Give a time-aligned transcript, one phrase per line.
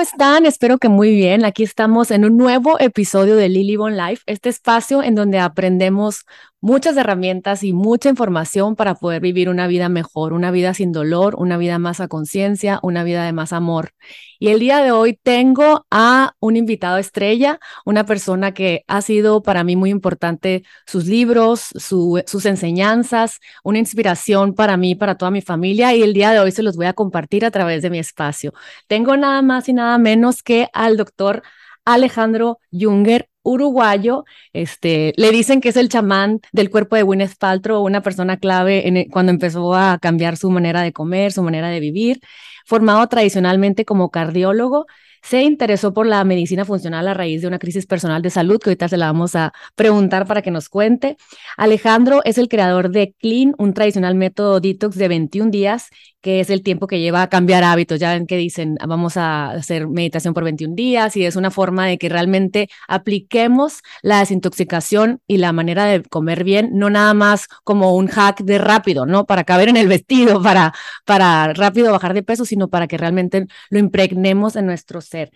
[0.00, 0.46] ¿cómo están?
[0.46, 1.44] Espero que muy bien.
[1.44, 6.24] Aquí estamos en un nuevo episodio de Lily Bon Life, este espacio en donde aprendemos
[6.60, 11.34] muchas herramientas y mucha información para poder vivir una vida mejor, una vida sin dolor,
[11.36, 13.92] una vida más a conciencia, una vida de más amor.
[14.38, 19.42] Y el día de hoy tengo a un invitado estrella, una persona que ha sido
[19.42, 25.42] para mí muy importante sus libros, sus enseñanzas, una inspiración para mí, para toda mi
[25.42, 27.98] familia y el día de hoy se los voy a compartir a través de mi
[27.98, 28.52] espacio.
[28.86, 31.42] Tengo nada más y nada menos que al doctor
[31.94, 37.84] Alejandro Junger uruguayo, este, le dicen que es el chamán del cuerpo de Gwyneth Paltrow,
[37.84, 41.80] una persona clave en cuando empezó a cambiar su manera de comer, su manera de
[41.80, 42.20] vivir,
[42.66, 44.86] formado tradicionalmente como cardiólogo,
[45.22, 48.70] se interesó por la medicina funcional a raíz de una crisis personal de salud que
[48.70, 51.16] ahorita se la vamos a preguntar para que nos cuente.
[51.56, 55.90] Alejandro es el creador de Clean, un tradicional método detox de 21 días
[56.20, 57.98] que es el tiempo que lleva a cambiar hábitos.
[57.98, 61.86] Ya ven que dicen, vamos a hacer meditación por 21 días y es una forma
[61.86, 67.48] de que realmente apliquemos la desintoxicación y la manera de comer bien, no nada más
[67.64, 69.26] como un hack de rápido, ¿no?
[69.26, 70.74] Para caber en el vestido, para,
[71.04, 75.30] para rápido bajar de peso, sino para que realmente lo impregnemos en nuestro ser.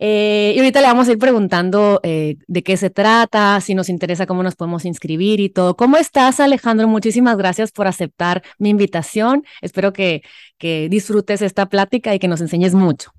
[0.00, 3.88] Eh, y ahorita le vamos a ir preguntando eh, de qué se trata, si nos
[3.88, 5.76] interesa cómo nos podemos inscribir y todo.
[5.76, 6.88] ¿Cómo estás, Alejandro?
[6.88, 9.44] Muchísimas gracias por aceptar mi invitación.
[9.60, 10.22] Espero que,
[10.58, 13.12] que disfrutes esta plática y que nos enseñes mucho.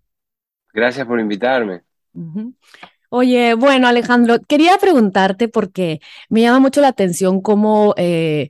[0.73, 1.81] Gracias por invitarme.
[3.09, 8.49] Oye, bueno, Alejandro, quería preguntarte porque me llama mucho la atención cómo eh,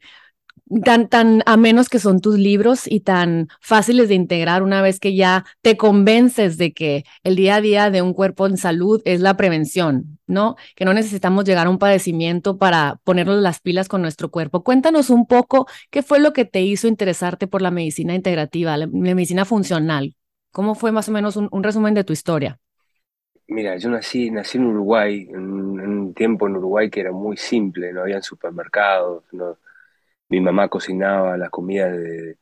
[0.83, 5.15] tan, tan amenos que son tus libros y tan fáciles de integrar una vez que
[5.15, 9.19] ya te convences de que el día a día de un cuerpo en salud es
[9.19, 10.55] la prevención, ¿no?
[10.75, 14.63] Que no necesitamos llegar a un padecimiento para ponernos las pilas con nuestro cuerpo.
[14.63, 18.87] Cuéntanos un poco qué fue lo que te hizo interesarte por la medicina integrativa, la,
[18.87, 20.15] medicina funcional.
[20.51, 22.59] ¿Cómo fue más o menos un, resumen de tu historia?
[23.47, 27.35] Mira, yo nací, nací en Uruguay, en, en, un tiempo en Uruguay que era muy
[27.37, 29.57] simple, no había supermercados, no,
[30.29, 32.37] mi mamá cocinaba la comida del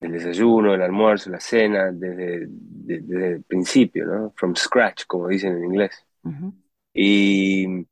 [0.00, 2.48] desayuno, el almuerzo, la cena, desde,
[3.34, 4.32] el principio, ¿no?
[4.36, 6.06] From scratch, como dicen en inglés.
[6.92, 7.86] y,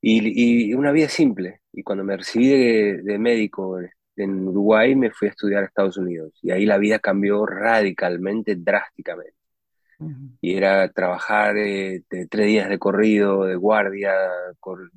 [0.00, 1.60] y, una vida simple.
[1.72, 3.78] Y cuando me recibí de, médico
[4.16, 6.32] en Uruguay, me fui a estudiar a Estados Unidos.
[6.42, 9.34] Y ahí la vida cambió radicalmente, drásticamente.
[10.40, 14.12] Y era trabajar eh, tres días de corrido, de guardia,
[14.60, 14.90] con,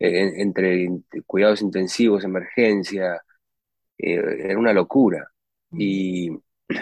[0.00, 0.88] entre
[1.26, 3.22] cuidados intensivos, emergencia,
[3.98, 5.30] eh, era una locura.
[5.72, 6.30] Y,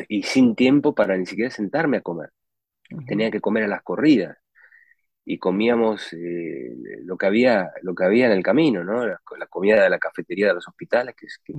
[0.09, 2.31] y, sin tiempo para ni siquiera sentarme a comer.
[3.07, 4.39] Tenía que comer a las corridas.
[5.25, 6.75] Y comíamos eh,
[7.05, 9.07] lo, que había, lo que había en el camino, ¿no?
[9.07, 9.21] La,
[9.51, 11.55] comida de la cafetería de los hospitales, que, es, que,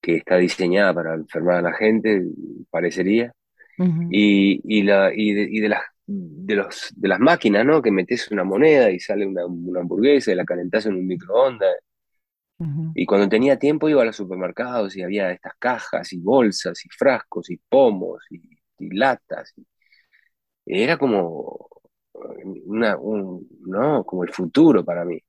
[0.00, 2.22] que, está diseñada para enfermar a la gente,
[2.70, 3.32] parecería.
[4.10, 7.80] y, y, la, y, de, y de las de, los, de las máquinas, ¿no?
[7.80, 11.76] Que metes una moneda y sale una, hamburguesa y la calentás en un microondas.
[12.94, 16.90] Y cuando tenía tiempo iba a los supermercados y había estas cajas y bolsas y
[16.90, 18.40] frascos y pomos y,
[18.94, 19.54] latas.
[20.66, 21.70] era como,
[22.66, 24.04] una, un, ¿no?
[24.04, 25.22] como el futuro para mí.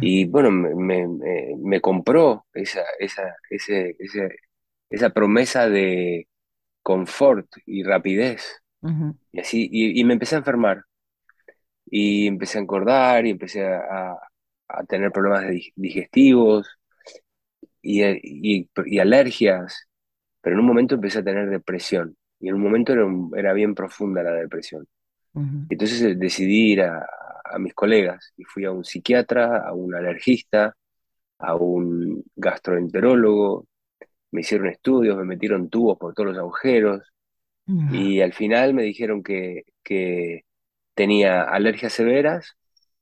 [0.00, 1.08] Y bueno, me,
[1.58, 3.96] me, compró esa, esa, ese,
[4.90, 6.28] esa promesa de
[6.82, 8.61] confort y rapidez
[9.32, 10.84] y así, y, me empecé a enfermar.
[11.86, 14.18] Y empecé a engordar y empecé a,
[14.68, 15.44] a tener problemas
[15.76, 16.78] digestivos
[17.80, 19.88] y, y, alergias.
[20.40, 22.16] Pero en un momento empecé a tener depresión.
[22.40, 23.04] Y en un momento era,
[23.36, 24.86] era bien profunda la depresión.
[25.70, 27.06] Entonces eh, decidí ir a,
[27.44, 30.76] a mis colegas y fui a un psiquiatra, a un alergista,
[31.38, 33.66] a un gastroenterólogo,
[34.32, 37.12] me hicieron estudios, me metieron tubos por todos los agujeros,
[37.66, 40.44] y al final me dijeron que, que
[40.94, 42.56] tenía alergias severas,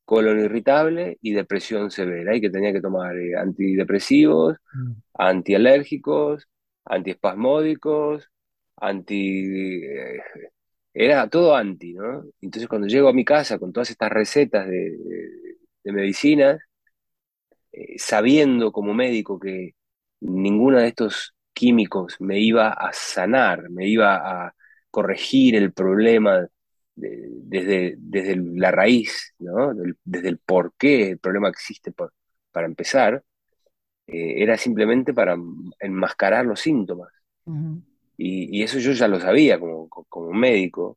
[0.04, 4.92] colon irritable y depresión severa y que tenía que tomar eh, antidepresivos, mm.
[5.14, 6.48] antialérgicos,
[6.84, 8.28] antiespasmódicos,
[8.76, 9.86] anti...
[9.86, 10.20] Eh,
[10.92, 12.24] era todo anti, ¿no?
[12.40, 14.98] Entonces cuando llego a mi casa con todas estas recetas de,
[15.84, 16.60] de, medicinas,
[17.72, 19.74] eh, sabiendo como médico que
[20.20, 24.54] ninguna de estos químicos me iba a sanar, me iba a
[24.90, 26.48] corregir el problema
[26.94, 29.74] desde, desde la raíz, ¿no?
[30.02, 33.22] desde el por qué el problema existe para empezar,
[34.06, 35.36] eh, era simplemente para
[35.78, 37.12] enmascarar los síntomas.
[38.16, 40.96] y, eso yo ya lo sabía como, como médico,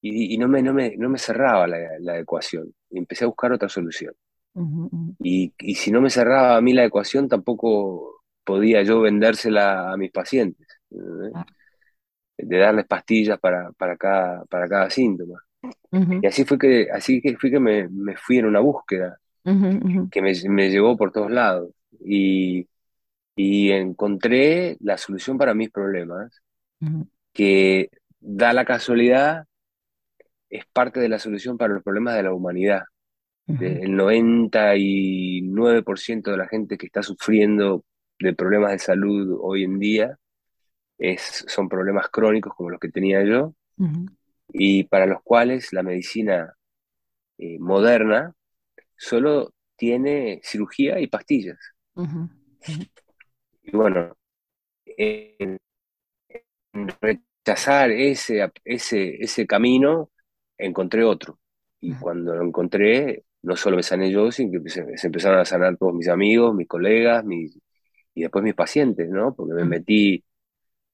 [0.00, 3.68] y, no, me, no, me, no, me, cerraba la, ecuación, y empecé a buscar otra
[3.68, 4.14] solución.
[5.18, 9.96] y, y si no me cerraba a mí la ecuación, tampoco podía yo vendérsela a
[9.96, 10.66] mis pacientes.
[11.34, 11.46] Ah.
[12.36, 15.40] de darles pastillas para, para, cada, para cada síntoma.
[16.22, 20.22] Y así fue que, así que, fui que me, me fui en una búsqueda que
[20.22, 21.70] me, me, llevó por todos lados.
[22.04, 22.66] Y,
[23.36, 26.40] y, encontré la solución para mis problemas,
[27.32, 27.90] que
[28.20, 29.44] da la casualidad,
[30.48, 32.82] es parte de la solución para los problemas de la humanidad.
[33.46, 37.84] El 99% de la gente que está sufriendo
[38.20, 40.18] de problemas de salud hoy en día
[40.98, 43.54] es, son problemas crónicos como los que tenía yo
[44.52, 46.54] y para los cuales la medicina
[47.38, 48.34] eh, moderna
[48.96, 51.58] solo tiene cirugía y pastillas.
[53.62, 54.14] Y bueno,
[54.84, 55.58] en,
[57.00, 60.10] rechazar ese, ese, ese camino,
[60.58, 61.38] encontré otro.
[61.80, 65.76] Y cuando lo encontré, no solo me sané yo, sino que se, empezaron a sanar
[65.78, 67.58] todos mis amigos, mis colegas, mis,
[68.14, 69.34] y después mis pacientes, ¿no?
[69.34, 70.24] Porque me metí,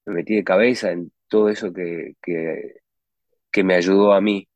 [0.05, 2.75] me metí de cabeza en todo eso que, que,
[3.51, 4.47] que me ayudó a mí.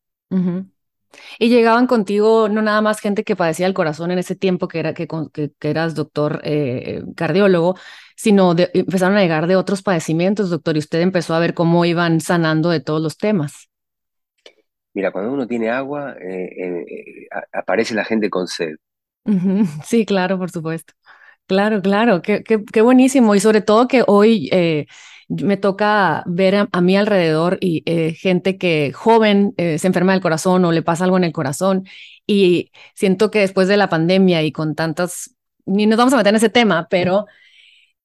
[1.39, 4.79] Y llegaban contigo no nada más gente que padecía el corazón en ese tiempo que,
[4.79, 7.75] era, que, que, eras doctor eh, cardiólogo,
[8.15, 12.21] sino empezaron a llegar de otros padecimientos, doctor, y usted empezó a ver cómo iban
[12.21, 13.69] sanando de todos los temas.
[14.93, 18.75] Mira, cuando uno tiene agua, eh, eh, aparece la gente con sed.
[19.85, 20.93] Sí, claro, por supuesto.
[21.51, 23.35] Claro, claro, qué, buenísimo.
[23.35, 24.49] Y sobre todo que hoy
[25.27, 30.21] me toca ver a, mi alrededor y eh, gente que joven eh, se enferma del
[30.21, 31.85] corazón o le pasa algo en el corazón
[32.25, 36.29] y siento que después de la pandemia y con tantas, ni nos vamos a meter
[36.29, 37.25] en ese tema, pero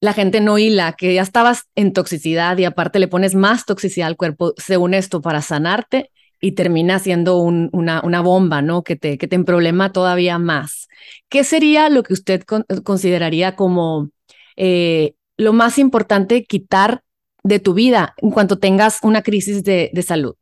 [0.00, 4.08] la gente no hila, que ya estabas en toxicidad y aparte le pones más toxicidad
[4.08, 6.10] al cuerpo según esto para sanarte
[6.40, 8.82] y termina siendo una, una, bomba, ¿no?
[8.82, 10.88] Que te, que te problema todavía más.
[11.28, 12.42] ¿Qué sería lo que usted
[12.84, 14.10] consideraría como
[14.56, 17.02] eh, lo más importante quitar
[17.42, 20.34] de tu vida en cuanto tengas una crisis de, salud?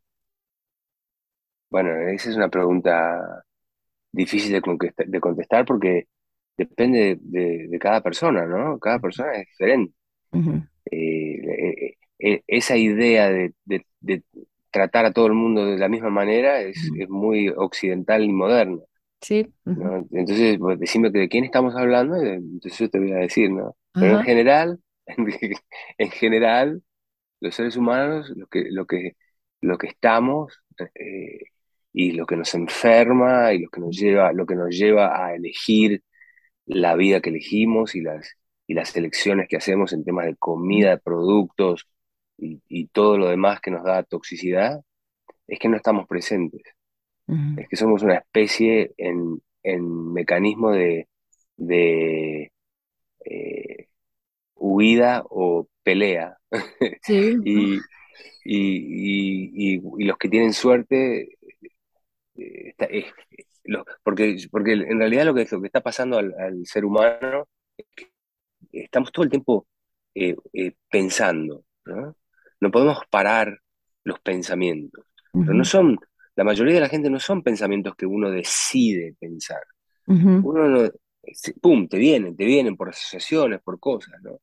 [1.71, 3.45] Bueno, esa es una pregunta
[4.13, 6.07] difícil de, contestar porque
[6.57, 8.79] depende de, cada persona, ¿no?
[8.79, 9.95] Cada persona es diferente.
[10.91, 13.55] Eh, eh, eh, esa idea de,
[14.75, 16.77] tratar a todo el mundo de la misma manera es,
[17.09, 18.81] muy occidental y moderna.
[19.21, 19.47] Sí.
[19.65, 23.77] Entonces, pues, decime de quién estamos hablando, entonces yo te voy a decir, ¿no?
[23.93, 26.83] Pero en general, en general,
[27.39, 29.13] los seres humanos, lo que, lo que,
[29.61, 30.61] lo que estamos
[30.97, 31.39] eh,
[31.93, 35.37] y lo que nos enferma y lo que nos lleva, lo que nos lleva a
[35.37, 36.03] elegir
[36.67, 38.37] la vida que elegimos y las,
[38.67, 41.87] y las elecciones que hacemos en temas de comida, de productos
[42.39, 44.81] y, todo lo demás que nos da toxicidad,
[45.47, 46.63] es que no estamos presentes.
[47.57, 51.09] Es que somos una especie en, en mecanismo de,
[51.57, 52.53] de
[53.25, 53.89] eh,
[54.55, 56.39] huida o pelea.
[57.09, 57.79] y,
[58.45, 61.39] y, y, los que tienen suerte,
[62.37, 62.75] eh,
[64.03, 68.11] porque, porque en realidad lo que, lo que está pasando al, ser humano es que
[68.73, 69.67] estamos todo el tiempo
[70.15, 70.37] eh,
[70.91, 72.15] pensando, ¿no?
[72.65, 72.71] ¿No?
[72.71, 73.61] podemos parar
[74.03, 75.05] los pensamientos.
[75.33, 75.99] Pero no son,
[76.37, 79.63] la mayoría de la gente no son pensamientos que uno decide pensar.
[80.07, 80.91] Uno no,
[81.61, 84.41] pum, te vienen, te vienen por asociaciones, por cosas, ¿no?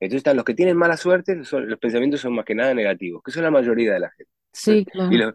[0.00, 3.32] Entonces están los que tienen mala suerte, los pensamientos son más que nada negativos, que
[3.32, 4.30] son la mayoría de la gente.
[4.52, 5.34] Sí, claro.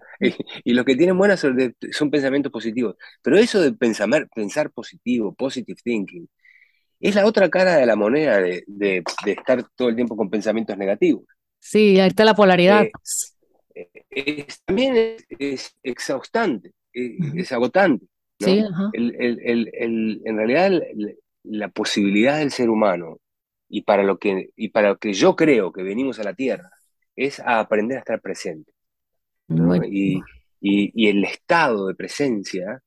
[0.63, 2.95] y, los, que tienen buena suerte son pensamientos positivos.
[3.21, 6.27] Pero eso de pensar, pensar positivo, positive thinking,
[6.99, 10.77] es la otra cara de la moneda de, de, estar todo el tiempo con pensamientos
[10.77, 11.25] negativos.
[11.63, 12.85] Sí, ahí está la polaridad.
[14.11, 18.05] Eh, también es, exhaustante, es, agotante.
[18.37, 20.81] Sí, el, el, en realidad
[21.43, 23.19] la posibilidad del ser humano
[23.69, 26.69] y para lo que, y para lo que yo creo que venimos a la Tierra,
[27.15, 28.73] es a aprender a estar presente.
[29.89, 30.21] Y,
[30.59, 32.81] y, el estado de presencia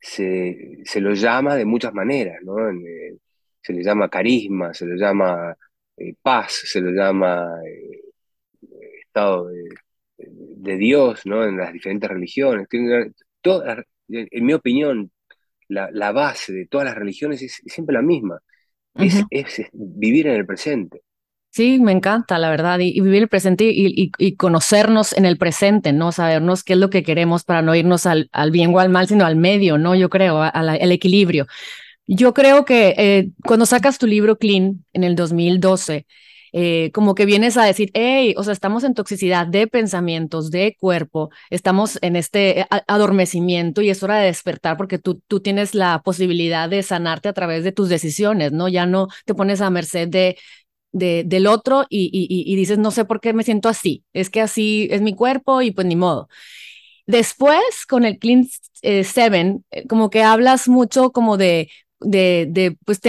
[0.00, 2.70] se, se, lo llama de muchas maneras, ¿no?
[2.70, 3.18] Eh,
[3.62, 5.56] se le llama carisma, se le llama
[5.96, 8.05] eh, paz, se le llama eh,
[9.16, 9.64] estado de,
[10.18, 11.44] de, Dios, ¿no?
[11.44, 12.66] En las diferentes religiones.
[12.70, 15.10] en mi opinión,
[15.68, 18.38] la, la, base de todas las religiones es siempre la misma,
[18.94, 19.24] es,
[19.72, 21.00] vivir en el presente.
[21.50, 26.12] Sí, me encanta, la verdad, y, vivir el presente y, conocernos en el presente, ¿no?
[26.12, 29.08] Sabernos qué es lo que queremos para no irnos al, al bien o al mal,
[29.08, 29.94] sino al medio, ¿no?
[29.94, 31.46] Yo creo, al equilibrio.
[32.06, 36.06] Yo creo que eh, cuando sacas tu libro Clean en el 2012,
[36.52, 40.76] eh, como que vienes a decir, hey, o sea, estamos en toxicidad de pensamientos, de
[40.78, 45.74] cuerpo, estamos en este eh, adormecimiento y es hora de despertar porque tú, tú tienes
[45.74, 48.68] la posibilidad de sanarte a través de tus decisiones, ¿no?
[48.68, 50.36] Ya no te pones a merced de
[50.96, 55.02] del otro y, dices, no sé por qué me siento así, es que así es
[55.02, 56.28] mi cuerpo y pues ni modo.
[57.06, 58.48] Después, con el Clean
[58.82, 63.00] eh, Seven, eh, como que hablas mucho como de, de, de pues,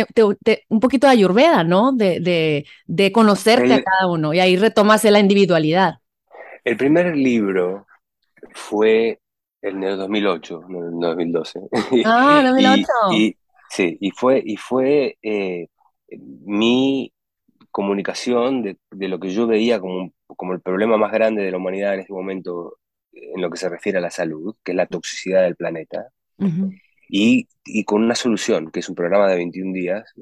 [0.69, 1.91] un poquito de ayurveda, ¿no?
[1.91, 5.95] De, de, de conocerte a cada uno y ahí retomas la individualidad.
[6.63, 7.87] El primer libro
[8.53, 9.19] fue
[9.61, 11.59] en el 2008, no en el 2012.
[12.05, 12.87] Ah, 2008.
[13.13, 13.37] y,
[13.69, 15.67] sí, y fue, y fue eh,
[16.09, 17.13] mi
[17.71, 21.57] comunicación de, de, lo que yo veía como, como el problema más grande de la
[21.57, 22.77] humanidad en este momento
[23.13, 26.09] en lo que se refiere a la salud, que es la toxicidad del planeta,
[27.09, 30.13] y, y, con una solución, que es un programa de 21 días.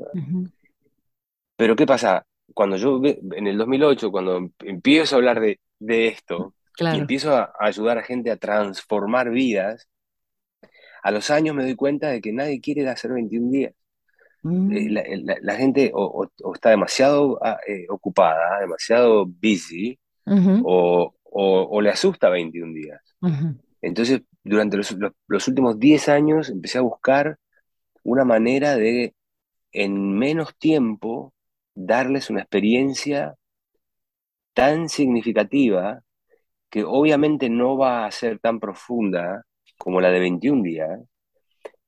[1.56, 2.26] Pero ¿qué pasa?
[2.54, 7.54] Cuando yo, en el 2008, cuando empiezo a hablar de, de esto, y empiezo a,
[7.60, 9.88] ayudar a gente a transformar vidas,
[11.04, 13.74] a los años me doy cuenta de que nadie quiere hacer 21 días.
[13.74, 15.28] Eh, mm.
[15.42, 19.98] la, gente o, está demasiado ah, eh, ocupada, demasiado busy,
[20.64, 23.02] o, o, le asusta 21 días.
[23.82, 27.38] Entonces, durante los, últimos 10 años empecé a buscar
[28.04, 29.16] una manera de,
[29.72, 31.34] en menos tiempo,
[31.74, 33.36] darles una experiencia
[34.54, 36.02] tan significativa
[36.70, 39.46] que obviamente no va a ser tan profunda
[39.78, 41.00] como la de 21 días,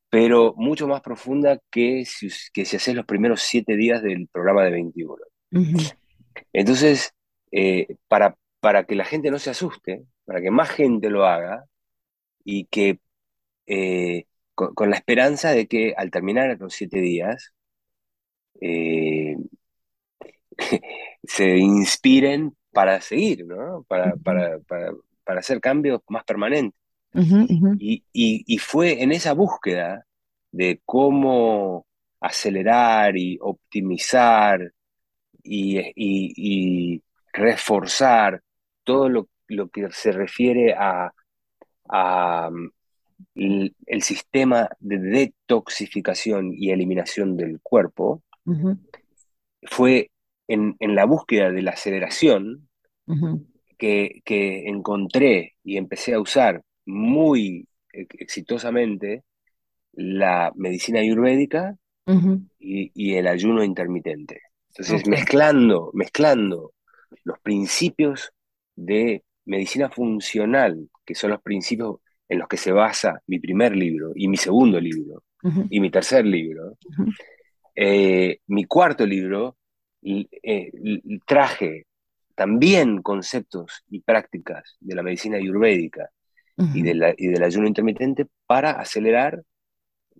[0.10, 4.64] pero mucho más profunda que si, que si haces los primeros 7 días del programa
[4.64, 5.16] de 21.
[6.54, 7.14] Entonces,
[7.52, 11.66] eh, para, para que la gente no se asuste, para que más gente lo haga
[12.50, 13.02] y que
[13.66, 14.26] eh,
[14.56, 17.54] con, la esperanza de que al terminar los siete días
[18.62, 19.36] eh,
[21.24, 23.84] se inspiren para seguir, ¿no?
[23.84, 24.60] para, para,
[25.38, 26.80] hacer cambios más permanentes.
[27.80, 30.06] Y, fue en esa búsqueda
[30.52, 31.86] de cómo
[32.22, 34.72] acelerar y optimizar
[35.44, 37.02] y
[37.34, 38.42] reforzar
[38.86, 39.28] todo lo,
[39.70, 41.12] que se refiere a,
[43.36, 48.24] el, sistema de detoxificación y eliminación del cuerpo,
[49.64, 50.12] fue
[50.48, 52.68] en, la búsqueda de la aceleración
[53.78, 59.24] que, encontré y empecé a usar muy exitosamente
[59.94, 61.76] la medicina ayurvédica
[62.60, 64.42] y, el ayuno intermitente.
[64.70, 66.74] Entonces, mezclando, mezclando
[67.24, 68.32] los principios
[68.76, 71.96] de medicina funcional, que son los principios
[72.28, 75.24] en los que se basa mi primer libro y mi segundo libro
[75.70, 76.78] y mi tercer libro.
[77.74, 79.56] Eh, mi cuarto libro
[80.04, 80.72] eh,
[81.26, 81.86] traje
[82.36, 86.10] también conceptos y prácticas de la medicina ayurvédica
[86.74, 89.44] y, de y, del ayuno intermitente para acelerar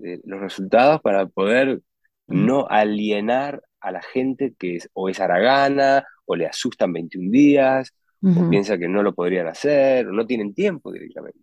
[0.04, 1.82] eh, los resultados, para poder
[2.28, 7.94] no alienar a la gente que es, o es aragana o le asustan 21 días
[8.34, 11.40] o piensa que no lo podrían hacer, o no tienen tiempo directamente.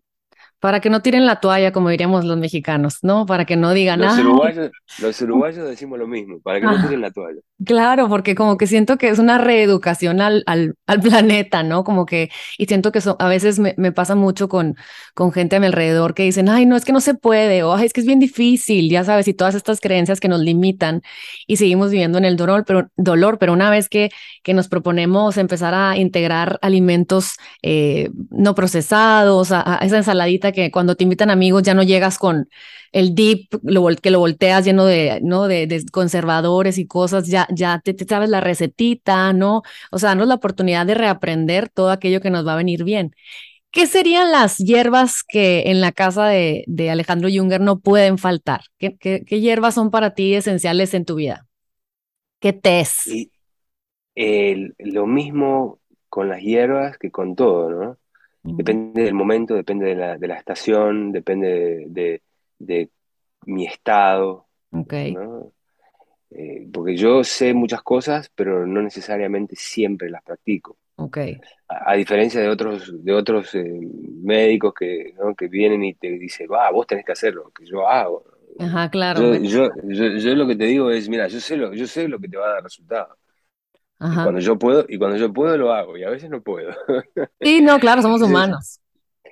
[0.65, 3.27] Para que no tiren la toalla, como diríamos los mexicanos, ¿no?
[3.27, 7.03] Para que no digan los Uruguayos, los uruguayos decimos lo mismo, para que no tiren
[7.03, 7.39] la toalla.
[7.67, 11.85] Claro, porque como que siento que es una reeducación al, al, al planeta, ¿no?
[11.85, 14.75] Como que, y siento que a veces me, me, pasa mucho con,
[15.15, 17.75] con gente a mi alrededor que dicen, ay, no, es que no se puede, o
[17.75, 21.03] ay, es que es bien difícil, ya sabes, y todas estas creencias que nos limitan
[21.47, 24.11] y seguimos viviendo en el dolor, pero, dolor, pero una vez que,
[24.43, 30.97] que nos proponemos empezar a integrar alimentos eh, no procesados, a, esa ensaladita que cuando
[30.97, 32.49] te invitan amigos ya no llegas con
[32.93, 35.49] el dip, lo, que lo volteas lleno de, ¿no?
[35.49, 39.63] de, conservadores y cosas, ya, ya te, sabes la recetita, ¿no?
[39.91, 43.15] O sea, danos la oportunidad de reaprender todo aquello que nos va a venir bien.
[43.73, 48.61] ¿Qué serían las hierbas que en la casa de, de Alejandro Junger no pueden faltar?
[48.79, 51.49] ¿Qué, ¿Qué, qué, hierbas son para ti esenciales en tu vida?
[52.39, 53.29] ¿Qué tés?
[54.79, 57.99] lo mismo con las hierbas que con todo, ¿no?
[58.47, 62.23] Depende del momento, depende de la, de la estación, depende de,
[62.59, 62.91] de,
[63.47, 64.47] mi estado.
[64.71, 65.17] Okay.
[66.31, 70.77] Eh, porque yo sé muchas cosas, pero no necesariamente siempre las practico.
[70.97, 71.41] Okay.
[71.69, 73.81] A, diferencia de otros, de otros eh,
[74.23, 75.35] médicos que, ¿no?
[75.35, 78.25] que vienen y te dicen, va, vos tenés que hacerlo, que yo hago.
[78.59, 79.35] Ajá, claro.
[79.37, 82.21] Yo, yo, yo, lo que te digo es, mira, yo sé lo, yo sé lo
[82.21, 83.17] que te va a dar resultado.
[84.13, 86.71] Y cuando yo puedo, y cuando yo puedo lo hago, y a veces no puedo.
[87.41, 88.81] Sí, no, claro, somos humanos.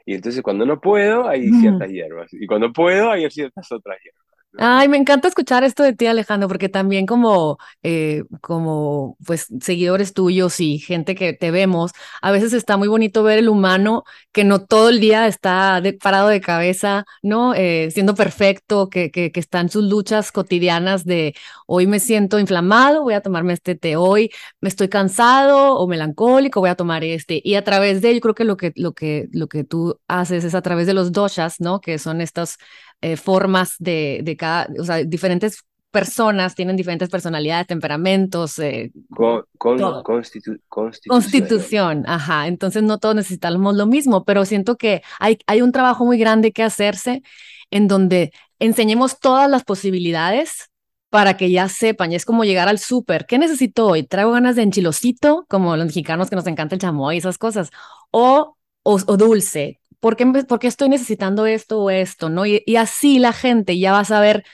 [0.07, 2.33] Y entonces cuando no puedo, hay ciertas hierbas.
[2.33, 4.23] Y cuando puedo, hay ciertas otras hierbas.
[4.59, 10.13] Ay, me encanta escuchar esto de ti, Alejandro, porque también como, eh, como pues seguidores
[10.13, 14.45] tuyos y gente que te vemos, a veces está muy bonito ver el humano que
[14.45, 17.55] no todo el día está parado de cabeza, ¿no?
[17.55, 21.35] Eh, siendo perfecto, que, que, está en sus luchas cotidianas de
[21.67, 24.31] hoy me siento inflamado, voy a tomarme este té, hoy
[24.61, 27.41] me estoy cansado o melancólico, voy a tomar este.
[27.43, 30.45] Y a través de, yo creo que lo que, lo que, lo que tú haces
[30.45, 31.81] es a través de los doshas, ¿no?
[31.81, 32.59] Que son estas
[33.03, 38.59] eh, formas de, de, cada, o sea, diferentes personas tienen diferentes personalidades, temperamentos.
[38.59, 41.21] Eh, con, con, constitu, constitución.
[41.21, 42.05] constitución.
[42.07, 42.49] ajá.
[42.49, 46.51] Entonces no todos necesitamos lo mismo, pero siento que hay, hay un trabajo muy grande
[46.53, 47.23] que hacerse
[47.71, 50.71] en donde enseñemos todas las posibilidades
[51.11, 54.03] para que ya sepan, y es como llegar al súper, ¿qué necesito hoy?
[54.03, 57.71] ¿Traigo ganas de enchilosito, como los mexicanos que nos encanta el chamoy y esas cosas?
[58.11, 62.29] O, o, o dulce, ¿por qué, estoy necesitando esto o esto?
[62.29, 62.45] ¿no?
[62.45, 64.45] Y, así la gente ya va a saber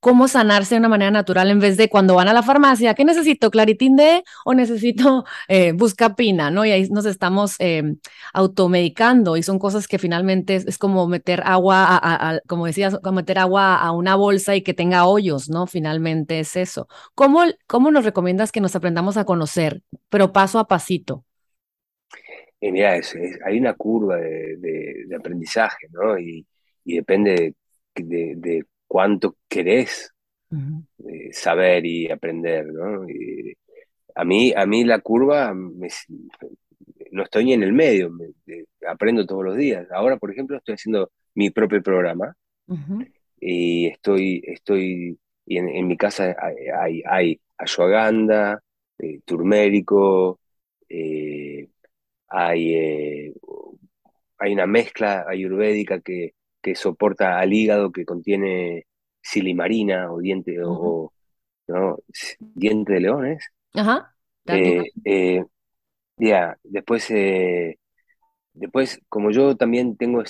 [0.00, 3.04] cómo sanarse de una manera natural en vez de cuando van a la farmacia, ¿qué
[3.04, 3.50] necesito?
[3.50, 6.50] ¿Claritín D o necesito eh, buscapina?
[6.50, 6.64] ¿no?
[6.64, 7.82] Y ahí nos estamos eh,
[8.32, 13.38] automedicando y son cosas que finalmente es, como meter agua, a, como decías, como meter
[13.38, 15.66] agua a una bolsa y que tenga hoyos, ¿no?
[15.66, 16.88] Finalmente es eso.
[17.14, 21.24] ¿Cómo, cómo nos recomiendas que nos aprendamos a conocer, pero paso a pasito?
[22.72, 23.00] Mira,
[23.44, 26.18] hay una curva de, aprendizaje, ¿no?
[26.18, 26.46] Y,
[26.84, 27.54] depende
[27.94, 30.12] de, cuánto querés
[30.52, 33.06] eh, saber y aprender, ¿no?
[34.14, 38.12] a, mí, a mí la curva, no estoy ni en el medio,
[38.86, 39.90] aprendo todos los días.
[39.90, 42.36] Ahora, por ejemplo, estoy haciendo mi propio programa
[43.40, 46.36] y estoy, estoy y en, mi casa
[46.80, 48.62] hay, hay, ashwagandha,
[48.98, 50.40] eh, turmérico,
[50.88, 51.43] eh,
[52.36, 53.34] hay, eh,
[54.38, 58.86] hay una mezcla ayurvédica que, que, soporta al hígado que contiene
[59.22, 61.12] silimarina o diente, o,
[61.68, 61.98] ¿no?
[62.40, 63.44] diente de leones.
[63.74, 64.16] Ajá.
[64.46, 65.44] Eh, eh,
[66.16, 67.08] ya, después,
[68.52, 70.22] después, como yo también tengo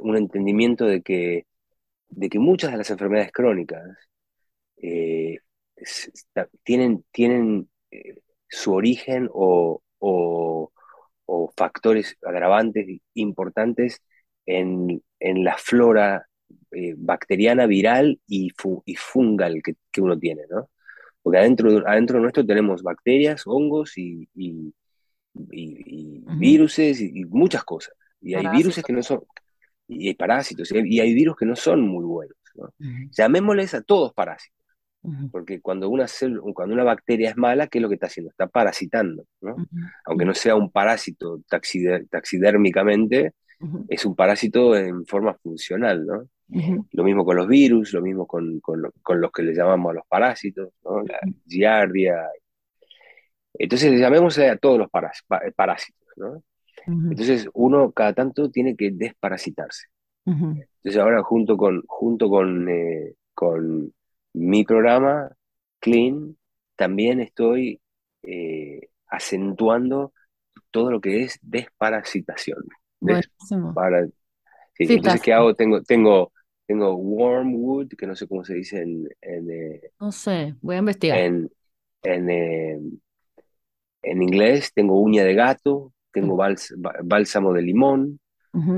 [0.00, 1.46] un entendimiento de que,
[2.08, 3.84] de que muchas de las enfermedades crónicas
[6.64, 7.68] tienen, tienen
[8.48, 10.65] su origen o, o
[11.56, 14.02] factores agravantes importantes
[14.46, 16.26] en, en la flora
[16.70, 18.52] eh, bacteriana, viral y,
[18.84, 20.70] y fungal que, que, uno tiene, ¿no?
[21.22, 24.72] Porque adentro, adentro nuestro tenemos bacterias, hongos y, y,
[25.50, 27.94] y viruses y, muchas cosas.
[28.20, 29.22] Y hay virus que no son,
[29.88, 32.36] y hay parásitos, y hay virus que no son muy buenos.
[32.54, 32.72] ¿no?
[33.10, 34.55] Llamémosles a todos parásitos.
[35.30, 36.06] Porque cuando una,
[36.54, 38.30] cuando una bacteria es mala, ¿qué es lo que está haciendo?
[38.30, 39.56] Está parasitando, ¿no?
[40.04, 43.32] Aunque no sea un parásito taxidérmicamente,
[43.88, 46.28] es un parásito en forma funcional, ¿no?
[46.92, 50.06] Lo mismo con los virus, lo mismo con, con, los que le llamamos a los
[50.06, 51.02] parásitos, ¿no?
[51.02, 52.16] La giardia.
[53.54, 56.42] Entonces, llamemos a todos los parásitos, ¿no?
[56.86, 59.86] Entonces, uno cada tanto tiene que desparasitarse.
[60.24, 63.92] Entonces, ahora junto con, junto con, eh, con
[64.36, 65.30] mi programa,
[65.80, 66.36] Clean,
[66.76, 67.80] también estoy
[68.22, 70.12] eh, acentuando
[70.70, 72.64] todo lo que es desparasitación.
[74.78, 75.54] entonces, ¿qué hago?
[75.54, 76.32] Tengo, tengo,
[76.66, 79.08] tengo wormwood, que no sé cómo se dice en...
[79.22, 81.18] Eh, no sé, voy a investigar.
[81.18, 81.50] En,
[82.02, 82.78] en, eh,
[84.02, 86.38] en inglés tengo uña de gato, tengo
[87.04, 88.20] bálsamo de limón,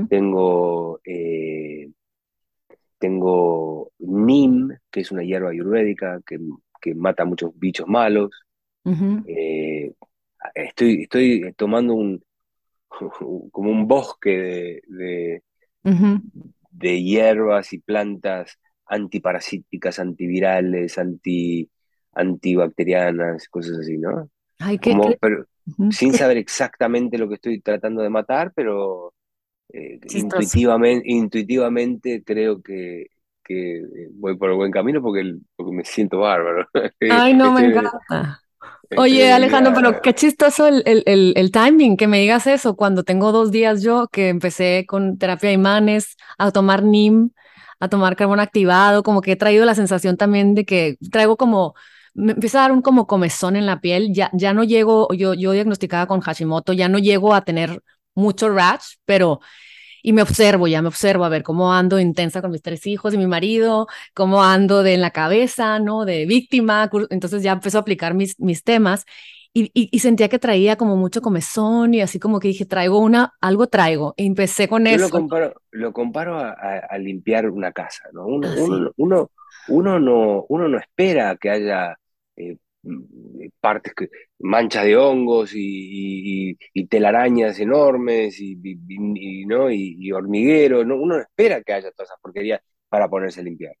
[0.09, 0.99] tengo
[2.99, 6.39] tengo NIM, que es una hierba ayurvédica que,
[6.81, 8.31] que mata muchos bichos malos.
[9.27, 9.93] Eh,
[10.55, 12.23] estoy, estoy tomando un
[13.51, 15.43] como un bosque de,
[16.71, 21.69] de, hierbas y plantas antiparasíticas, antivirales, anti,
[22.13, 24.29] antibacterianas, cosas así, ¿no?
[25.21, 25.45] Pero,
[25.91, 29.13] sin saber exactamente lo que estoy tratando de matar, pero
[29.71, 33.07] eh, intuitivamente, intuitivamente creo que,
[33.43, 36.67] que, voy por el buen camino porque, porque me siento bárbaro.
[37.11, 38.41] Ay, no, me encanta.
[38.97, 43.31] Oye, Alejandro, pero qué chistoso el, el, el, timing, que me digas eso, cuando tengo
[43.31, 47.29] dos días yo que empecé con terapia de imanes, a tomar NIM,
[47.79, 51.75] a tomar carbón activado, como que he traído la sensación también de que traigo como,
[52.15, 55.35] me empieza a dar un como comezón en la piel, ya, ya no llego, yo,
[55.35, 57.81] yo diagnosticada con Hashimoto, ya no llego a tener
[58.19, 59.39] mucho rash, pero
[60.03, 63.13] y me observo, ya me observo a ver cómo ando intensa con mis tres hijos
[63.13, 66.05] y mi marido, cómo ando de en la cabeza, ¿no?
[66.05, 69.05] De víctima, entonces ya empiezo a aplicar mis, mis temas
[69.53, 73.33] y, y, sentía que traía como mucho comezón y así como que dije, traigo una,
[73.41, 74.13] algo traigo.
[74.17, 74.97] Y empecé con Yo eso.
[74.97, 78.25] lo comparo, lo comparo a, a- a limpiar una casa, ¿no?
[78.25, 78.93] Uno, Ah, uno, sí.
[78.97, 79.31] uno,
[79.67, 81.95] uno no, uno no espera que haya
[82.37, 82.57] eh,
[83.59, 89.69] partes que, manchas de hongos y, y- y telarañas enormes y, y- ¿no?
[89.71, 90.95] y, hormiguero, ¿no?
[90.97, 93.75] Uno no espera que haya todas esas porquerías para ponerse a limpiar.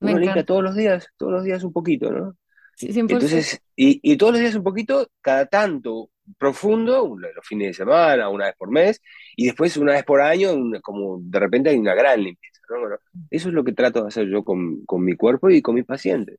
[0.00, 2.36] Uno limpia todos los días, todos los días un poquito, ¿no?
[2.74, 3.48] Sí, 100%.
[3.48, 7.74] Entonces, y, y todos los días un poquito, cada tanto profundo, un- los fines de
[7.74, 9.00] semana, una vez por mes,
[9.36, 12.80] y después una vez por año, una- como de repente hay una gran limpieza, ¿no?
[12.80, 12.96] Bueno,
[13.30, 15.84] eso es lo que trato de hacer yo con, con mi cuerpo y con mis
[15.86, 16.38] pacientes.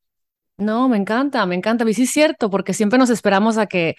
[0.58, 1.84] No, me encanta, me encanta.
[1.90, 3.96] Y sí es cierto, porque siempre nos esperamos a que,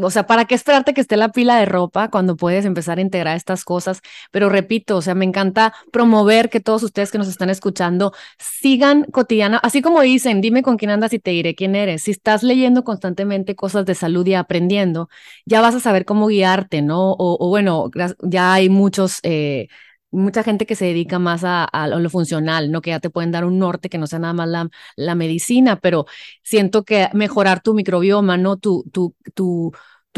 [0.00, 3.02] o sea, ¿para qué esperarte que esté la pila de ropa cuando puedes empezar a
[3.02, 4.00] integrar estas cosas?
[4.30, 9.04] Pero repito, o sea, me encanta promover que todos ustedes que nos están escuchando sigan
[9.04, 12.02] cotidiana, así como dicen, dime con quién andas y te diré quién eres.
[12.04, 15.10] Si estás leyendo constantemente cosas de salud y aprendiendo,
[15.44, 17.12] ya vas a saber cómo guiarte, ¿no?
[17.12, 17.90] O, o bueno,
[18.22, 19.20] ya hay muchos...
[19.24, 19.68] eh,
[20.12, 22.82] Mucha gente que se dedica más a, lo funcional, ¿no?
[22.82, 26.06] Que ya te pueden dar un norte que no sea nada más la, medicina, pero
[26.42, 28.56] siento que mejorar tu microbioma, ¿no?
[28.58, 29.72] Tu, tu, tu,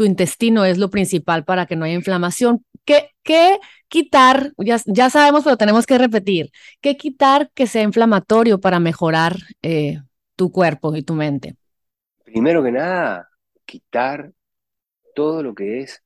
[0.05, 2.65] intestino es lo principal para que no haya inflamación.
[2.83, 4.51] ¿Qué, qué quitar?
[4.57, 6.51] Ya, ya sabemos, pero tenemos que repetir.
[6.81, 10.01] ¿Qué quitar que sea inflamatorio para mejorar eh,
[10.35, 11.55] tu cuerpo y tu mente?
[12.23, 13.29] Primero que nada,
[13.65, 14.31] quitar
[15.15, 16.03] todo lo que es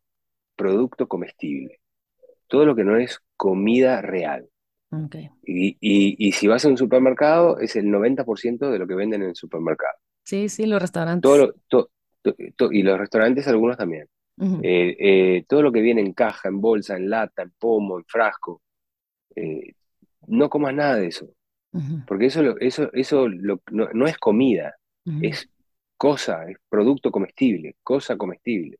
[0.56, 1.79] producto comestible,
[2.50, 4.50] todo lo que no es comida real.
[5.44, 9.24] Y, y- y si vas a un supermercado, es el 90% de lo que venden
[9.24, 9.94] en el supermercado.
[10.26, 11.32] Sí, sí, los Todo restaurantes.
[11.32, 14.08] lo- to- to- to- y los restaurantes, algunos también.
[14.64, 18.06] Eh, eh, todo lo que viene en caja, en bolsa, en lata, en pomo, en
[18.06, 18.62] frasco,
[19.36, 19.74] eh,
[20.28, 21.28] no comas nada de eso,
[22.06, 24.76] porque eso, lo- eso, eso lo- no, no es comida,
[25.22, 25.50] es
[25.98, 28.78] cosa, es producto comestible, cosa comestible.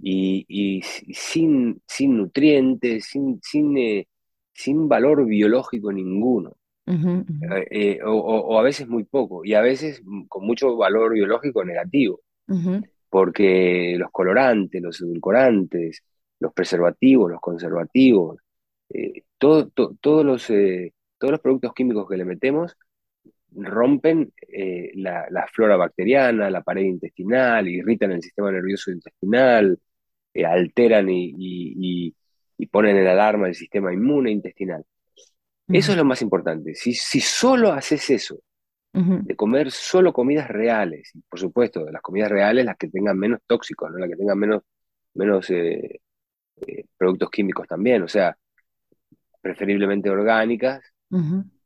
[0.00, 4.08] Y, y si- sin, sin nutrientes, sin, sin, eh,
[4.52, 6.56] sin valor biológico ninguno.
[7.40, 12.20] Eh, eh, o, a veces muy poco, y a veces con mucho valor biológico negativo.
[13.10, 16.02] porque los colorantes, los edulcorantes,
[16.40, 18.38] los preservativos, los conservativos,
[18.90, 20.46] eh, todo- to- todos los,
[21.18, 22.76] todos los productos químicos que le metemos
[23.56, 29.78] rompen eh, la, la flora bacteriana, la pared intestinal, irritan el sistema nervioso intestinal,
[30.34, 31.74] eh, alteran y, y-
[32.08, 32.16] y-
[32.58, 34.84] y ponen en alarma el sistema inmune intestinal.
[35.68, 36.74] Eso es lo más importante.
[36.74, 38.38] Si, si solo haces eso,
[39.26, 43.18] de comer solo comidas reales, y por supuesto, de las comidas reales las que tengan
[43.18, 43.98] menos tóxicos, ¿no?
[43.98, 44.62] Las que tengan menos,
[45.14, 46.00] menos eh,
[46.96, 48.36] productos químicos también, o sea,
[49.40, 50.82] preferiblemente orgánicas.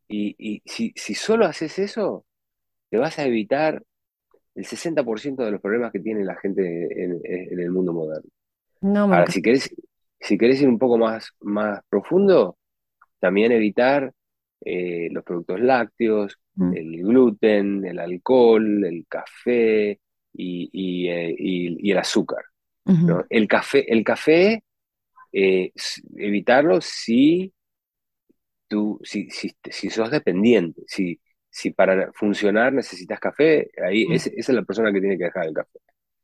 [0.09, 2.27] Y, y si, si solo haces eso,
[2.90, 3.83] te vas a evitar
[4.55, 6.62] el 60% de los problemas que tiene la gente
[7.05, 8.31] en, en el mundo moderno.
[8.81, 9.71] No, Ahora, si querés,
[10.21, 12.59] si querés ir un poco más, más profundo,
[13.21, 14.12] también evitar
[14.64, 20.01] eh, los productos lácteos, Mm, el gluten, el alcohol, el café
[20.35, 22.45] y, y, eh, y- y el azúcar.
[23.29, 24.62] El café, el café
[25.33, 25.73] eh,
[26.16, 27.53] evitarlo si
[28.68, 34.12] tú, si, si, si sos dependiente, si, si para funcionar necesitas café, ahí Mm.
[34.14, 35.79] ese- esa es la persona que tiene que dejar el café.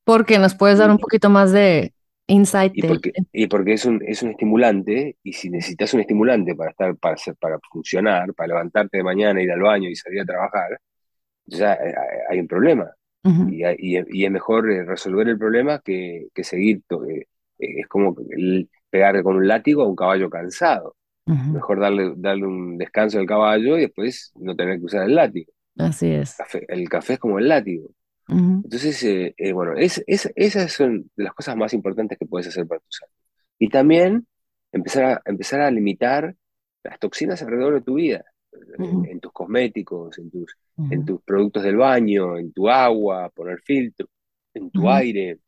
[0.04, 1.92] Porque nos puedes dar un Y, poquito más de
[2.26, 6.54] insight y porque, y porque es un, es un estimulante, y si necesitas un estimulante
[6.54, 10.20] para estar, para hacer, para funcionar, para levantarte de mañana, ir al baño y salir
[10.22, 10.80] a trabajar,
[11.46, 11.94] ya eh,
[12.30, 12.90] hay un problema.
[13.44, 16.82] Y, hay- y es y es mejor eh, resolver el problema que, que seguir.
[17.10, 17.26] eh,
[17.58, 20.96] eh, es como el- pegarle con un látigo a un caballo cansado.
[21.26, 21.52] Ujú.
[21.52, 25.52] Mejor darle, darle un descanso al caballo y después no tener que usar el látigo.
[25.78, 26.36] Así es.
[26.38, 27.90] Café- el café es como el látigo.
[28.64, 32.48] Entonces, eh, eh, bueno, es, es- esas son de las cosas más importantes que puedes
[32.48, 33.12] hacer para tu salud.
[33.58, 34.26] Y también
[34.72, 36.34] empezar a, empezar a limitar
[36.84, 38.24] las toxinas alrededor de tu vida,
[38.78, 40.56] en, ujú, en tus cosméticos, en tus,
[40.90, 44.08] en tus productos del baño, en tu agua, poner filtro,
[44.54, 45.38] en tu aire,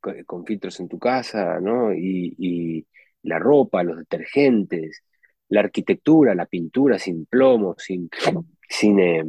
[0.00, 1.92] con, con filtros en tu casa, ¿no?
[1.94, 2.86] Y, y
[3.24, 5.04] la ropa, los detergentes,
[5.50, 8.10] la arquitectura, la pintura sin plomo, sin,
[8.68, 9.24] sin, eh,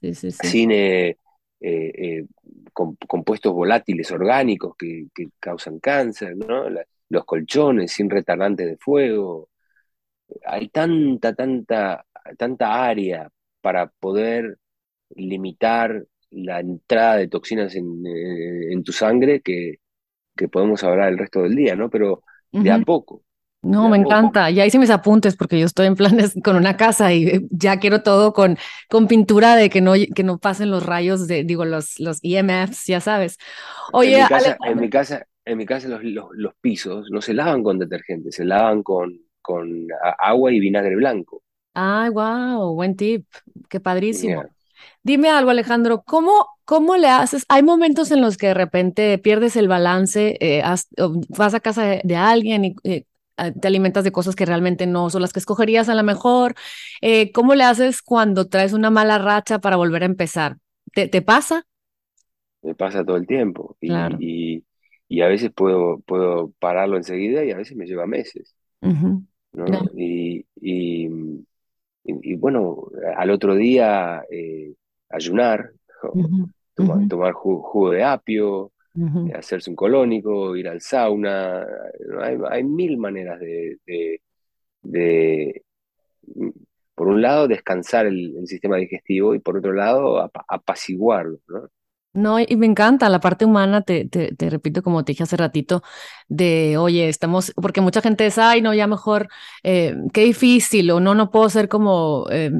[0.00, 0.48] Sí, sí, sí.
[0.50, 1.16] sin eh,
[1.60, 2.24] eh,
[2.72, 6.68] com- compuestos volátiles orgánicos que, que causan cáncer, ¿no?
[6.70, 9.50] La- los colchones sin retardante de fuego.
[10.46, 12.04] Hay tanta, tanta,
[12.38, 13.28] tanta área
[13.60, 14.58] para poder
[15.16, 19.76] limitar la entrada de toxinas en, en tu sangre que,
[20.36, 21.90] que podemos hablar el resto del día, ¿no?
[21.90, 23.22] Pero de a poco.
[23.62, 24.50] No, me encanta.
[24.50, 27.78] Ya hice mis apuntes porque yo estoy en planes con una casa y eh, ya
[27.78, 31.64] quiero todo con, con pintura de que no, que no pasen los rayos de, digo,
[31.64, 33.38] los, los EMFs, ya sabes.
[33.92, 37.34] Oye, en mi casa, en mi casa, en mi casa los, los, pisos no se
[37.34, 39.86] lavan con detergente, se lavan con, con
[40.18, 41.42] agua y vinagre blanco.
[41.74, 43.26] Ay, wow, buen tip.
[43.68, 44.44] Qué padrísimo.
[45.02, 47.44] Dime algo, Alejandro, ¿cómo, ¿cómo le haces?
[47.48, 50.62] Hay momentos en los que de repente pierdes el balance, eh,
[51.28, 53.04] vas a casa de, alguien y eh,
[53.60, 56.54] te alimentas de cosas que realmente no son las que escogerías a lo mejor.
[57.00, 60.58] Eh, ¿Cómo le haces cuando traes una mala racha para volver a empezar?
[60.94, 61.66] ¿Te, te pasa?
[62.62, 64.62] Me pasa todo el tiempo y,
[65.08, 68.54] y, a veces puedo, puedo pararlo enseguida y a veces me lleva meses.
[68.80, 69.66] ¿no?
[69.96, 71.08] y, y,
[72.04, 74.74] bueno, al otro día eh,
[75.08, 75.72] ayunar,
[76.74, 81.66] tomar jugo, de apio, eh, hacerse un colónico, ir al sauna.
[82.50, 83.78] Hay, mil maneras de,
[84.82, 85.62] de,
[86.94, 91.38] por un lado, descansar el, sistema digestivo y por otro lado, apaciguarlo.
[91.48, 91.68] ¿no?
[92.14, 95.82] No, y me encanta la parte humana, te, te, repito, como te dije hace ratito,
[96.28, 99.28] de, oye, estamos, porque mucha gente dice, ay, no, ya mejor,
[99.62, 102.52] eh, qué difícil, o no, no puedo ser como, eh,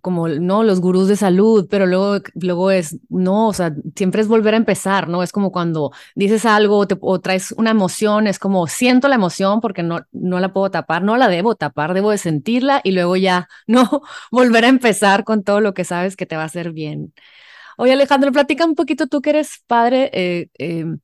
[0.00, 4.26] como, no, los gurús de salud, pero luego, luego es, no, o sea, siempre es
[4.26, 5.22] volver a empezar, ¿no?
[5.22, 9.60] Es como cuando dices algo o, te, traes una emoción, es como, siento la emoción
[9.60, 13.14] porque no, no la puedo tapar, no la debo tapar, debo de sentirla y luego
[13.14, 16.72] ya, no, volver a empezar con todo lo que sabes que te va a hacer
[16.72, 17.12] bien.
[17.82, 20.08] Oye, Alejandro, platica un poquito tú que eres padre.
[20.12, 21.00] Eh, em,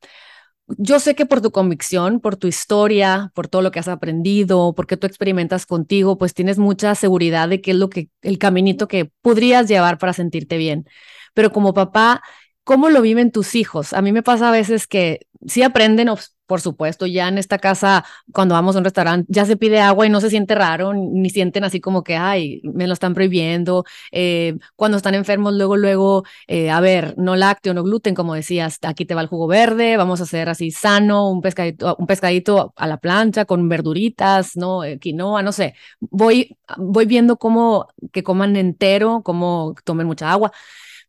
[0.69, 4.75] yo sé que por tu convicción, por tu historia, por todo lo que has aprendido,
[4.77, 8.87] porque tú experimentas contigo, pues tienes mucha seguridad de qué es lo que el caminito
[8.87, 10.87] que podrías llevar para sentirte bien.
[11.35, 12.23] Pero como papá,
[12.63, 13.93] ¿cómo lo viven tus hijos?
[13.93, 16.09] A mí me pasa a veces que sí aprenden,
[16.49, 20.07] por supuesto, ya en esta casa, cuando vamos a un restaurante, ya se pide agua
[20.07, 23.85] y no se siente raro, ni sienten así como que, ay, me lo están prohibiendo.
[24.13, 28.79] Eh, cuando están enfermos, luego, luego, eh, a ver, no lácteo, no gluten, como decías,
[28.83, 32.73] aquí te va el jugo verde, vamos a hacer así sano, un pescadito, un pescadito
[32.77, 34.85] a la plancha con verduritas, ¿no?
[34.85, 35.75] Eh, quinoa, no sé.
[36.01, 40.51] Voy, voy viendo cómo que coman entero, cómo tomen mucha agua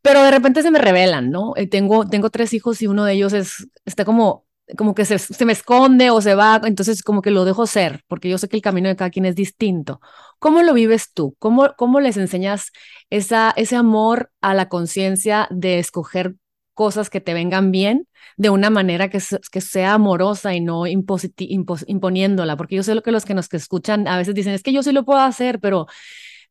[0.02, 1.52] pero de repente se me revelan, ¿no?
[1.70, 4.46] tengo, tengo tres hijos y uno de ellos es, está como
[4.76, 8.02] como que se, se, me esconde o se va, entonces como que lo dejo ser,
[8.08, 10.00] porque yo sé que el camino de cada quien es distinto.
[10.38, 11.36] ¿Cómo lo vives tú?
[11.38, 12.72] ¿Cómo, cómo les enseñas
[13.10, 16.36] esa, ese amor a la conciencia de escoger
[16.74, 22.56] cosas que te vengan bien de una manera que, que sea amorosa y no imponiéndola?
[22.56, 24.72] Porque yo sé lo que los que nos que escuchan a veces dicen, es que
[24.72, 25.86] yo sí lo puedo hacer, pero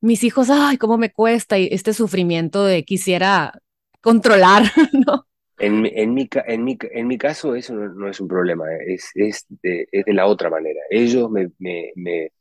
[0.02, 3.54] mis hijos, ay, cómo me cuesta y este sufrimiento de quisiera
[4.02, 5.29] controlar, ¿no?
[5.60, 9.46] En, en, mi, en, mi, en mi caso eso no, es un problema, es, es,
[9.62, 10.80] de, es de la otra manera.
[10.90, 12.32] Ellos me, me, me,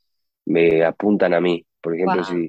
[0.47, 1.65] me apuntan a mí.
[1.81, 2.49] Por ejemplo, si,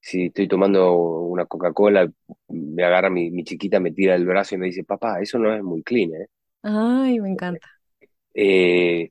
[0.00, 2.10] si estoy tomando una Coca-Cola,
[2.48, 5.54] me agarra mi, mi, chiquita, me tira el brazo y me dice, papá, eso no
[5.54, 6.12] es muy clean.
[6.14, 6.26] ¿eh?
[6.62, 7.68] Ay, me encanta.
[8.34, 9.10] Eh,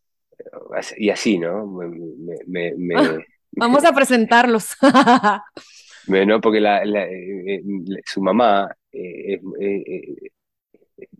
[0.97, 1.65] y así, ¿no?
[1.65, 2.73] Me,
[3.51, 4.75] Vamos a presentarlos.
[6.07, 7.61] no, porque la, la, eh,
[8.05, 9.41] su mamá es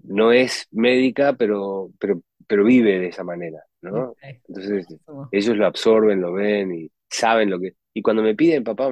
[0.04, 4.16] no es médica, pero, pero, pero vive de esa manera, ¿no?
[4.22, 4.88] Entonces
[5.32, 7.74] ellos lo absorben, lo ven y saben lo que...
[7.94, 8.90] Y cuando me piden, papá,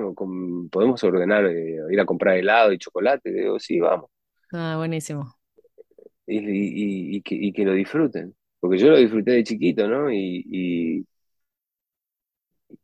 [0.71, 3.31] ¿podemos ordenar eh, ir a comprar helado y chocolate?
[3.31, 4.09] Digo, sí, vamos.
[4.51, 5.33] Ah, buenísimo.
[6.25, 10.11] Y, que, lo disfruten, porque yo lo disfruté de chiquito, ¿no?
[10.11, 11.05] Y,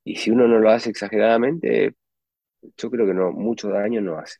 [0.04, 1.96] y si uno no lo hace exageradamente,
[2.78, 4.38] yo creo que no, mucho daño no hace.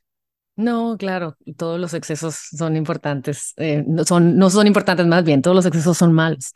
[0.56, 5.42] No, claro, todos los excesos son importantes, eh, no, son, no son importantes más bien,
[5.42, 6.54] todos los excesos son malos.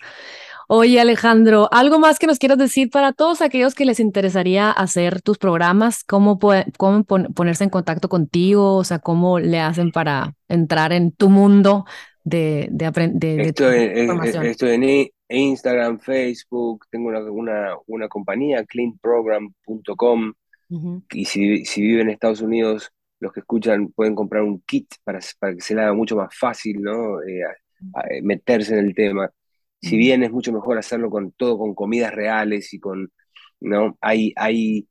[0.70, 5.22] Oye, Alejandro, ¿algo más que nos quieras decir para todos aquellos que les interesaría hacer
[5.22, 6.04] tus programas?
[6.04, 6.38] ¿Cómo,
[6.78, 8.76] cómo ponerse en contacto contigo?
[8.76, 11.86] O sea, ¿cómo le hacen para entrar en tu mundo
[12.26, 13.40] de, de, aprender?
[13.40, 20.34] estoy, en Instagram, Facebook, tengo una, una, compañía, cleanprogram.com,
[21.14, 25.20] y si, si vive en Estados Unidos, los que escuchan pueden comprar un kit para,
[25.40, 27.22] para que se le haga mucho más fácil, ¿no?
[27.22, 27.42] Eh,
[28.10, 29.32] eh, meterse en el tema.
[29.82, 33.12] Si bien es mucho mejor hacerlo con todo con comidas reales y con,
[33.60, 33.98] ¿no?
[34.02, 34.88] Hay, hay,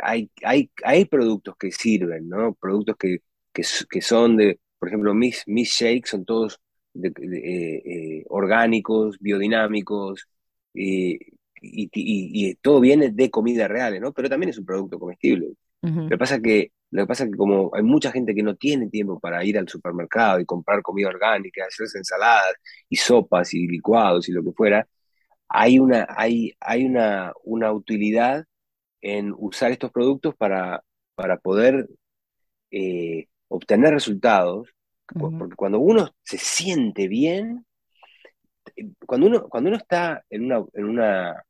[0.00, 2.54] hay, hay, hay productos que sirven, ¿no?
[2.54, 3.18] Productos que,
[3.52, 6.60] que, que son de, por ejemplo, mis, mis shakes son todos
[7.02, 10.28] eh, orgánicos, biodinámicos,
[10.74, 11.14] y,
[11.62, 14.12] y, y, todo viene de comida reales, ¿no?
[14.12, 15.52] Pero también es un producto comestible.
[15.82, 18.42] Lo que pasa es que lo que pasa es que como hay mucha gente que
[18.42, 22.54] no tiene tiempo para ir al supermercado y comprar comida orgánica, hacerse ensaladas
[22.88, 24.86] y sopas y licuados y lo que fuera,
[25.48, 28.44] hay una, hay, hay una, una utilidad
[29.00, 31.88] en usar estos productos para, para poder
[32.70, 34.68] eh, obtener resultados,
[35.06, 37.66] porque cuando uno se siente bien,
[38.76, 41.44] eh, cuando uno, cuando uno está en una, en una,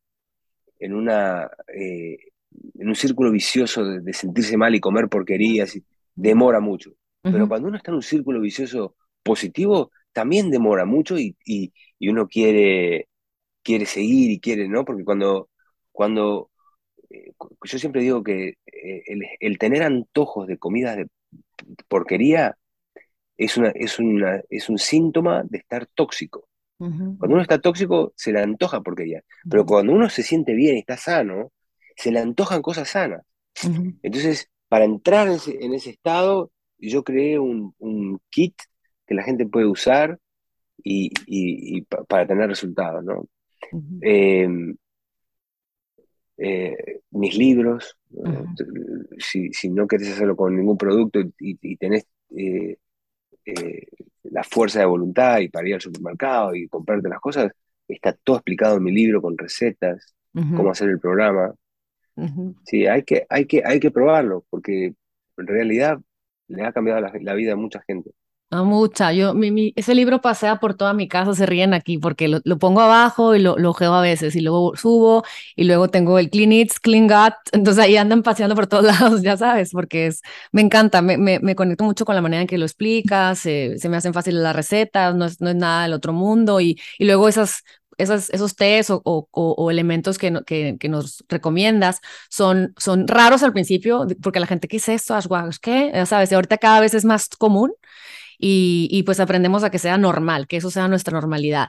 [0.78, 2.31] en una eh,
[2.78, 5.78] en un círculo vicioso de, sentirse mal y comer porquerías,
[6.14, 6.92] demora mucho.
[7.22, 11.72] Pero cuando uno está en un círculo vicioso positivo, también demora mucho y, y,
[12.08, 13.08] uno quiere,
[13.62, 14.84] quiere seguir y quiere, ¿no?
[14.84, 15.48] Porque cuando,
[15.92, 16.50] cuando
[17.08, 17.32] eh,
[17.64, 19.04] yo siempre digo que eh,
[19.38, 21.06] el, tener antojos de comidas de
[21.86, 22.56] porquería
[23.36, 26.48] es, una, es, una, es un síntoma de estar tóxico.
[26.78, 29.22] Cuando uno está tóxico, se le antoja porquería.
[29.48, 31.52] Pero cuando uno se siente bien y está sano,
[31.96, 33.22] se le antojan cosas sanas.
[34.02, 37.74] Entonces, para entrar en ese, estado, yo creé un,
[38.30, 38.54] kit
[39.06, 40.18] que la gente puede usar
[40.82, 43.28] y, para tener resultados, ¿no?
[44.00, 44.74] Em,
[46.38, 47.96] eh, mis libros,
[49.18, 52.78] si, no querés hacerlo con ningún producto y, tenés eh,
[53.44, 53.86] eh,
[54.24, 57.52] la fuerza de voluntad y para ir al supermercado y comprarte las cosas,
[57.86, 61.54] está todo explicado en mi libro con recetas, cómo hacer el programa.
[62.64, 64.94] Sí, hay que, hay, que, hay que probarlo, porque
[65.36, 65.98] en realidad
[66.48, 68.10] le ha cambiado la, vida a mucha gente.
[68.50, 69.14] A mucha.
[69.14, 72.82] Yo, mi, ese libro pasea por toda mi casa, se ríen aquí, porque lo, pongo
[72.82, 75.24] abajo y lo, lo ojeo a veces, y luego subo,
[75.56, 79.22] y luego tengo el Clean Eats, Clean Gut, entonces ahí andan paseando por todos lados,
[79.22, 80.20] ya sabes, porque es,
[80.52, 83.78] me encanta, me, me, me conecto mucho con la manera en que lo explicas, se
[83.88, 87.06] me hacen fáciles las recetas, no es, no es nada del otro mundo, y, y
[87.06, 87.64] luego esas
[87.98, 93.52] esos, esos tés o, o, elementos que, que, que, nos recomiendas son, son raros al
[93.52, 95.16] principio, porque la gente, ¿qué es esto?
[95.16, 95.90] ¿Es qué?
[95.94, 97.72] Ya sabes, ahorita cada vez es más común
[98.38, 101.68] y, y, pues aprendemos a que sea normal, que eso sea nuestra normalidad.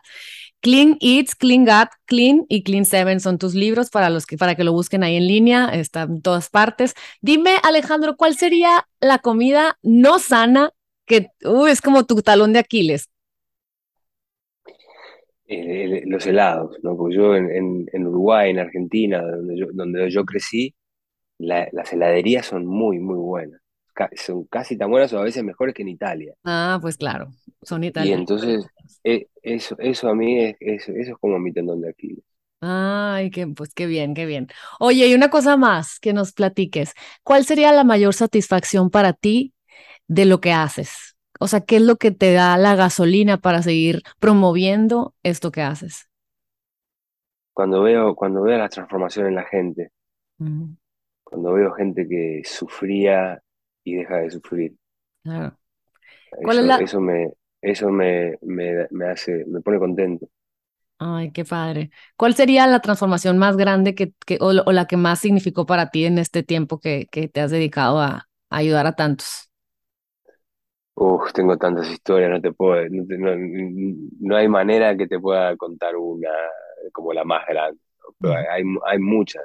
[0.63, 4.55] Clean Eats, Clean Gut, Clean y Clean Seven son tus libros para los que para
[4.55, 6.93] que lo busquen ahí en línea, están en todas partes.
[7.21, 10.71] Dime, Alejandro, ¿cuál sería la comida no sana
[11.05, 11.27] que
[11.67, 13.09] es como tu talón de Aquiles?
[15.47, 16.95] Los helados, ¿no?
[16.95, 20.73] Porque yo en, Uruguay, en Argentina, donde yo, donde yo crecí,
[21.37, 23.61] las heladerías son muy, muy buenas.
[24.15, 26.33] son casi tan buenas o a veces mejores que en Italia.
[26.43, 28.17] Ah, pues claro, son italianas.
[28.17, 28.65] Y entonces,
[29.03, 32.23] eh, eso, eso a mí es, eso, es como mi tendón de Aquiles.
[32.65, 34.47] Ay, qué, pues qué bien, qué bien.
[34.79, 36.93] Oye, y una cosa más que nos platiques.
[37.21, 39.53] ¿Cuál sería la mayor satisfacción para ti
[40.07, 41.12] de lo que haces?
[41.43, 45.61] O sea, ¿qué es lo que te da la gasolina para seguir promoviendo esto que
[45.61, 46.09] haces?
[47.51, 49.91] Cuando veo, cuando veo la transformación en la gente,
[51.21, 53.43] cuando veo gente que sufría
[53.83, 54.73] y deja de sufrir.
[55.21, 55.57] Claro.
[56.79, 60.29] Eso, me, eso me, me, hace, me pone contento.
[60.97, 61.89] Ay, qué padre.
[62.15, 66.05] ¿Cuál sería la transformación más grande que, que o, la que más significó para ti
[66.05, 69.52] en este tiempo que, que te has dedicado a ayudar a tantos?
[70.95, 76.29] Uf, tengo tantas historias, no te puedo, no, hay manera que te pueda contar una
[76.91, 77.79] como la más grande.
[78.19, 79.43] Pero hay, hay muchas,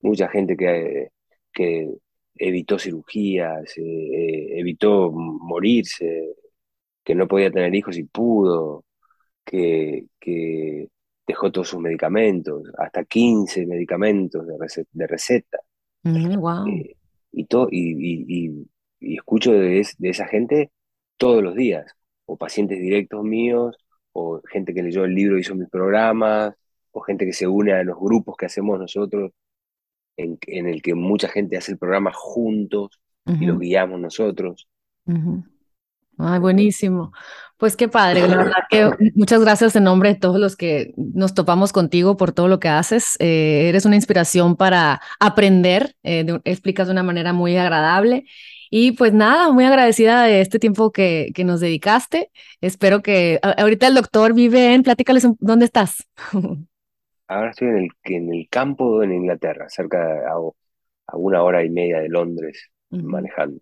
[0.00, 1.10] mucha gente que,
[1.52, 1.92] que
[2.36, 6.34] evitó cirugías, eh, eh, evitó morirse,
[7.04, 8.84] que no podía tener hijos y pudo,
[9.44, 10.88] que, que
[11.26, 14.88] dejó todos sus medicamentos, hasta 15 medicamentos de, receta.
[14.92, 15.58] De receta.
[16.02, 16.66] wow.
[16.68, 16.96] Eh,
[17.32, 18.66] y, todo, y, y
[19.00, 20.70] escucho de, esa gente
[21.16, 21.94] todos los días,
[22.26, 23.76] o pacientes directos míos,
[24.12, 26.54] o gente que leyó el libro y hizo mis programas,
[26.92, 29.32] o gente que se une a los grupos que hacemos nosotros,
[30.16, 34.68] en, el que mucha gente hace el programa juntos y lo guiamos nosotros.
[36.18, 37.12] Ay, buenísimo.
[37.56, 41.34] Pues qué padre, la verdad que muchas gracias en nombre de todos los que nos
[41.34, 43.16] topamos contigo por todo lo que haces.
[43.20, 48.24] Eh, eres una inspiración para aprender, eh, explicas de una manera muy agradable
[48.70, 52.30] y pues nada, muy agradecida de este tiempo que, que nos dedicaste.
[52.60, 56.08] Espero que ahorita el doctor vive en, platícales dónde estás.
[57.26, 61.70] Ahora estoy en el, en el campo en Inglaterra, cerca de a, una hora y
[61.70, 63.60] media de Londres, manejando.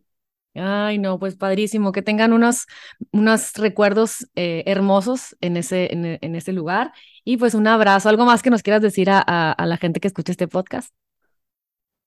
[0.54, 2.66] Ay, no, pues padrísimo, que tengan unos,
[3.12, 6.92] unos recuerdos eh, hermosos en ese, en, ese lugar.
[7.24, 8.08] Y pues un abrazo.
[8.08, 10.92] ¿Algo más que nos quieras decir a, a la gente que escucha este podcast?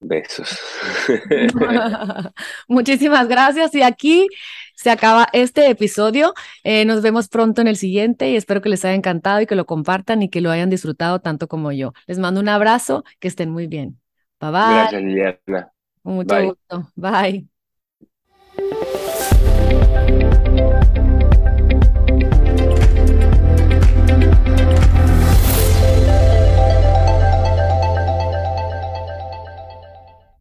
[0.01, 0.59] Besos.
[2.67, 3.73] Muchísimas gracias.
[3.75, 4.27] Y aquí
[4.75, 6.33] se acaba este episodio.
[6.63, 9.55] Eh, nos vemos pronto en el siguiente y espero que les haya encantado y que
[9.55, 11.93] lo compartan y que lo hayan disfrutado tanto como yo.
[12.07, 13.99] Les mando un abrazo, que estén muy bien.
[14.39, 14.59] Bye bye.
[14.59, 15.71] Gracias, Liliana.
[16.03, 16.91] Mucho gusto.
[16.95, 17.47] Bye.